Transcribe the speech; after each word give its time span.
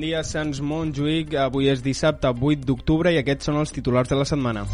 dia, 0.00 0.22
Sants 0.24 0.62
Montjuïc. 0.64 1.34
Avui 1.36 1.68
és 1.68 1.82
dissabte 1.84 2.30
8 2.32 2.64
d'octubre 2.64 3.12
i 3.12 3.20
aquests 3.20 3.50
són 3.50 3.60
els 3.60 3.74
titulars 3.74 4.08
de 4.08 4.16
la 4.16 4.24
setmana. 4.28 4.64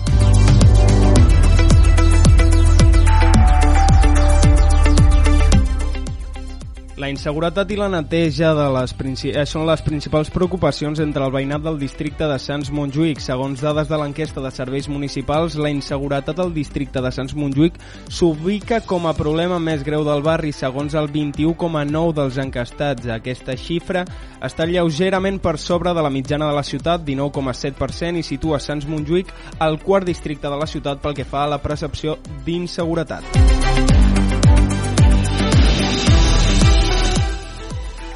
La 7.01 7.09
inseguretat 7.09 7.71
i 7.73 7.79
la 7.80 7.87
neteja 7.89 8.51
de 8.53 8.67
les 8.75 8.93
eh, 9.30 9.45
són 9.49 9.62
les 9.64 9.80
principals 9.80 10.29
preocupacions 10.35 11.00
entre 11.00 11.25
el 11.25 11.32
veïnat 11.32 11.62
del 11.64 11.79
districte 11.80 12.27
de 12.29 12.37
Sants 12.37 12.69
Montjuïc. 12.77 13.23
Segons 13.25 13.62
dades 13.64 13.89
de 13.89 13.96
l'enquesta 13.96 14.43
de 14.45 14.50
serveis 14.53 14.85
municipals, 14.93 15.57
la 15.57 15.71
inseguretat 15.73 16.43
al 16.45 16.53
districte 16.53 17.00
de 17.00 17.09
Sants 17.09 17.32
Montjuïc 17.32 17.79
s'ubica 18.13 18.82
com 18.85 19.08
a 19.08 19.14
problema 19.17 19.57
més 19.57 19.81
greu 19.86 20.05
del 20.05 20.21
barri, 20.21 20.53
segons 20.53 20.93
el 20.93 21.08
21,9 21.08 22.13
dels 22.18 22.36
encastats. 22.44 23.08
Aquesta 23.17 23.57
xifra 23.57 24.05
està 24.44 24.69
lleugerament 24.69 25.41
per 25.41 25.57
sobre 25.57 25.96
de 25.96 26.05
la 26.05 26.13
mitjana 26.13 26.50
de 26.53 26.58
la 26.58 26.67
ciutat, 26.69 27.00
19,7%, 27.08 28.21
i 28.21 28.29
situa 28.29 28.61
Sants 28.61 28.85
Montjuïc 28.85 29.32
al 29.57 29.80
quart 29.80 30.05
districte 30.05 30.53
de 30.53 30.61
la 30.61 30.69
ciutat 30.69 31.00
pel 31.00 31.17
que 31.17 31.25
fa 31.25 31.46
a 31.46 31.53
la 31.57 31.63
percepció 31.64 32.19
d'inseguretat. 32.44 33.89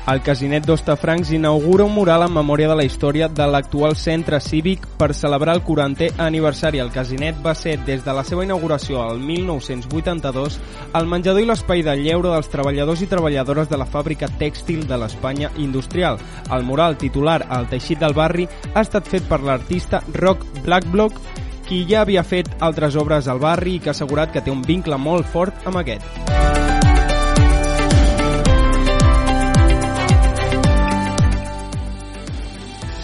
El 0.06 0.20
Casinet 0.20 0.66
d'Ostafrancs 0.68 1.30
inaugura 1.32 1.86
un 1.88 1.94
mural 1.96 2.26
en 2.26 2.32
memòria 2.34 2.68
de 2.68 2.74
la 2.76 2.84
història 2.84 3.24
de 3.32 3.46
l'actual 3.48 3.94
centre 3.96 4.36
cívic 4.36 4.82
per 5.00 5.14
celebrar 5.16 5.54
el 5.56 5.62
40è 5.64 6.10
aniversari. 6.20 6.82
El 6.82 6.90
Casinet 6.92 7.38
va 7.40 7.54
ser, 7.56 7.78
des 7.86 8.04
de 8.04 8.12
la 8.12 8.24
seva 8.28 8.44
inauguració 8.44 9.00
al 9.00 9.16
1982, 9.24 10.58
el 11.00 11.08
menjador 11.08 11.40
i 11.40 11.48
l'espai 11.48 11.80
de 11.86 11.96
lleure 12.02 12.34
dels 12.34 12.52
treballadors 12.52 13.00
i 13.00 13.08
treballadores 13.08 13.72
de 13.72 13.80
la 13.80 13.88
fàbrica 13.88 14.28
tèxtil 14.28 14.84
de 14.84 15.00
l'Espanya 15.00 15.48
industrial. 15.56 16.20
El 16.52 16.68
mural 16.68 16.98
titular 17.00 17.40
El 17.48 17.72
teixit 17.72 18.04
del 18.04 18.12
barri 18.12 18.44
ha 18.74 18.84
estat 18.84 19.08
fet 19.08 19.24
per 19.24 19.40
l'artista 19.40 20.02
Rock 20.12 20.44
Blackblock, 20.66 21.16
qui 21.64 21.86
ja 21.88 22.04
havia 22.04 22.28
fet 22.28 22.52
altres 22.60 23.00
obres 23.00 23.24
al 23.24 23.40
barri 23.40 23.78
i 23.78 23.80
que 23.80 23.88
ha 23.88 23.96
assegurat 23.96 24.36
que 24.36 24.44
té 24.44 24.52
un 24.52 24.60
vincle 24.60 25.00
molt 25.00 25.24
fort 25.32 25.64
amb 25.64 25.80
aquest. 25.80 26.73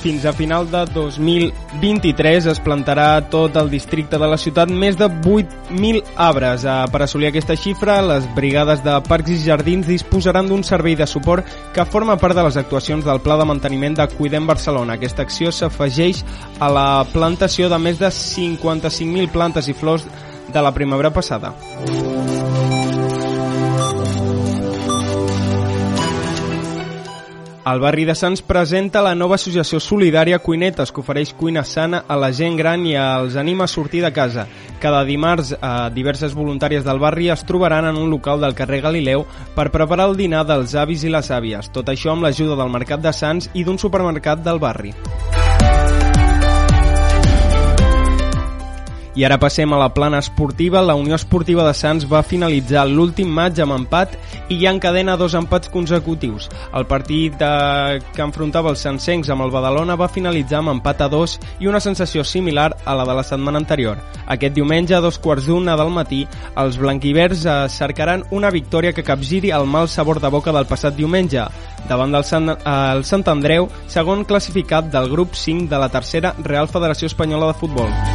Fins 0.01 0.25
a 0.25 0.33
final 0.33 0.65
de 0.71 0.87
2023 0.95 2.47
es 2.49 2.61
plantarà 2.65 3.21
tot 3.29 3.57
el 3.61 3.69
districte 3.69 4.17
de 4.17 4.29
la 4.33 4.39
ciutat 4.41 4.71
més 4.73 4.97
de 4.97 5.11
8.000 5.11 6.01
arbres. 6.17 6.65
Per 6.65 7.03
assolir 7.05 7.29
aquesta 7.29 7.57
xifra, 7.57 7.99
les 8.01 8.25
brigades 8.37 8.81
de 8.81 8.95
parcs 9.05 9.35
i 9.35 9.37
jardins 9.45 9.91
disposaran 9.91 10.49
d'un 10.49 10.65
servei 10.65 10.97
de 10.97 11.05
suport 11.05 11.45
que 11.77 11.85
forma 11.85 12.17
part 12.17 12.39
de 12.39 12.47
les 12.47 12.57
actuacions 12.57 13.05
del 13.05 13.21
Pla 13.21 13.37
de 13.37 13.49
Manteniment 13.51 13.99
de 14.01 14.09
Cuidem 14.15 14.49
Barcelona. 14.49 14.97
Aquesta 14.97 15.27
acció 15.29 15.53
s'afegeix 15.53 16.25
a 16.59 16.73
la 16.73 16.89
plantació 17.13 17.69
de 17.69 17.79
més 17.79 18.01
de 18.01 18.09
55.000 18.09 19.29
plantes 19.37 19.69
i 19.69 19.77
flors 19.77 20.09
de 20.51 20.65
la 20.65 20.73
primavera 20.73 21.13
passada. 21.13 21.53
El 27.67 27.79
barri 27.79 28.07
de 28.09 28.15
Sants 28.17 28.41
presenta 28.41 29.03
la 29.05 29.13
nova 29.15 29.37
associació 29.37 29.83
solidària 29.85 30.39
Cuinetes, 30.41 30.89
que 30.89 31.03
ofereix 31.03 31.35
cuina 31.37 31.61
sana 31.69 32.01
a 32.09 32.17
la 32.17 32.31
gent 32.33 32.57
gran 32.57 32.87
i 32.89 32.95
els 32.97 33.37
anima 33.37 33.67
a 33.67 33.69
sortir 33.69 34.01
de 34.01 34.13
casa. 34.17 34.47
Cada 34.81 35.05
dimarts, 35.05 35.53
eh, 35.53 35.91
diverses 35.93 36.33
voluntàries 36.33 36.89
del 36.89 36.99
barri 36.99 37.29
es 37.29 37.45
trobaran 37.45 37.85
en 37.85 38.01
un 38.01 38.09
local 38.09 38.41
del 38.41 38.57
carrer 38.57 38.81
Galileu 38.81 39.27
per 39.55 39.71
preparar 39.71 40.09
el 40.09 40.17
dinar 40.17 40.47
dels 40.47 40.75
avis 40.75 41.05
i 41.05 41.13
les 41.13 41.31
àvies. 41.31 41.69
Tot 41.69 41.93
això 41.93 42.17
amb 42.17 42.25
l'ajuda 42.25 42.57
del 42.57 42.73
Mercat 42.73 43.05
de 43.05 43.13
Sants 43.13 43.51
i 43.53 43.63
d'un 43.63 43.79
supermercat 43.79 44.41
del 44.43 44.59
barri. 44.59 44.95
I 49.19 49.25
ara 49.27 49.41
passem 49.43 49.73
a 49.73 49.79
la 49.79 49.89
plana 49.95 50.21
esportiva. 50.23 50.83
La 50.83 50.95
Unió 50.95 51.17
Esportiva 51.17 51.65
de 51.67 51.75
Sants 51.75 52.07
va 52.11 52.23
finalitzar 52.23 52.85
l'últim 52.87 53.31
maig 53.35 53.59
amb 53.63 53.75
empat 53.75 54.15
i 54.49 54.61
ja 54.61 54.71
encadena 54.71 55.17
dos 55.19 55.35
empats 55.35 55.71
consecutius. 55.73 56.49
El 56.75 56.87
partit 56.87 57.35
de... 57.41 57.51
que 58.15 58.23
enfrontava 58.23 58.71
els 58.71 58.85
sancencs 58.87 59.31
amb 59.31 59.43
el 59.47 59.51
Badalona 59.51 59.99
va 59.99 60.11
finalitzar 60.13 60.61
amb 60.61 60.75
empat 60.77 61.03
a 61.03 61.11
dos 61.11 61.39
i 61.59 61.67
una 61.67 61.83
sensació 61.83 62.23
similar 62.25 62.71
a 62.85 62.95
la 62.95 63.07
de 63.09 63.17
la 63.19 63.27
setmana 63.27 63.59
anterior. 63.59 63.99
Aquest 64.31 64.55
diumenge, 64.55 64.95
a 64.95 65.03
dos 65.03 65.19
quarts 65.19 65.51
d'una 65.51 65.77
del 65.81 65.91
matí, 65.91 66.23
els 66.61 66.79
blanquivers 66.79 67.45
eh, 67.45 67.59
cercaran 67.69 68.25
una 68.31 68.51
victòria 68.55 68.95
que 68.95 69.07
capgiri 69.07 69.51
el 69.51 69.67
mal 69.67 69.89
sabor 69.89 70.21
de 70.23 70.31
boca 70.31 70.55
del 70.55 70.69
passat 70.71 70.95
diumenge 70.95 71.49
davant 71.89 72.15
del 72.15 72.25
Sant, 72.25 72.53
eh, 72.55 72.79
el 72.95 73.05
Sant 73.05 73.27
Andreu, 73.33 73.69
segon 73.91 74.25
classificat 74.25 74.91
del 74.93 75.11
grup 75.11 75.35
5 75.35 75.69
de 75.71 75.83
la 75.83 75.91
tercera 75.91 76.35
Real 76.39 76.71
Federació 76.71 77.11
Espanyola 77.11 77.51
de 77.53 77.59
Futbol. 77.59 78.10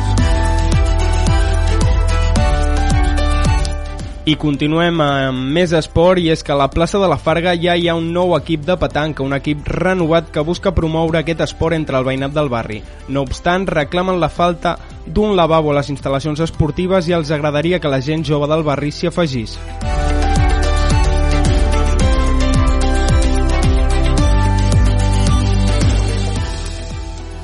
I 4.26 4.34
continuem 4.42 5.04
amb 5.06 5.52
més 5.54 5.70
esport 5.78 6.18
i 6.18 6.32
és 6.34 6.42
que 6.42 6.50
a 6.50 6.56
la 6.58 6.66
plaça 6.74 6.98
de 6.98 7.06
la 7.06 7.20
Farga 7.22 7.52
ja 7.62 7.76
hi 7.78 7.84
ha 7.86 7.94
un 7.94 8.08
nou 8.10 8.32
equip 8.34 8.64
de 8.66 8.74
petanca, 8.82 9.22
un 9.22 9.36
equip 9.38 9.68
renovat 9.70 10.32
que 10.34 10.42
busca 10.42 10.74
promoure 10.74 11.20
aquest 11.20 11.44
esport 11.46 11.78
entre 11.78 12.00
el 12.00 12.08
veïnat 12.08 12.34
del 12.34 12.50
barri. 12.50 12.80
No 13.08 13.22
obstant, 13.22 13.68
reclamen 13.70 14.18
la 14.18 14.32
falta 14.34 14.80
d'un 15.06 15.36
lavabo 15.38 15.70
a 15.70 15.78
les 15.78 15.94
instal·lacions 15.94 16.42
esportives 16.42 17.06
i 17.06 17.14
els 17.14 17.30
agradaria 17.30 17.78
que 17.78 17.94
la 17.94 18.02
gent 18.02 18.26
jove 18.26 18.50
del 18.50 18.66
barri 18.66 18.90
s'hi 18.90 19.12
afegís. 19.14 19.60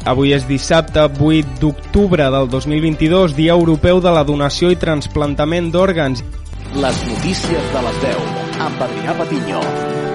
Avui 0.01 0.33
és 0.33 0.49
dissabte 0.49 1.05
8 1.05 1.59
d'octubre 1.61 2.25
del 2.33 2.49
2022, 2.49 3.37
Dia 3.37 3.53
Europeu 3.53 4.01
de 4.01 4.17
la 4.17 4.25
Donació 4.25 4.73
i 4.73 4.81
Transplantament 4.81 5.69
d'Òrgans 5.69 6.25
les 6.81 7.01
notícies 7.05 7.67
de 7.73 7.81
les 7.85 7.99
10 8.01 8.31
amb 8.67 8.81
Adrià 8.87 9.13
Patinyó. 9.21 10.10